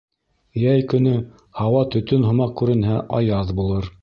Йәй 0.61 0.85
көнө 0.93 1.13
һауа 1.59 1.83
төтөн 1.97 2.27
һымаҡ 2.31 2.57
күренһә, 2.63 3.01
аяҙ 3.21 3.55
булыр. 3.63 3.93